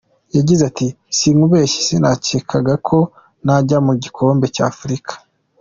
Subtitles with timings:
[0.35, 2.97] Yagize ati ’’Sinkubeshye sinakekaga ko
[3.45, 5.13] najya mu gikombe cy’Afurika.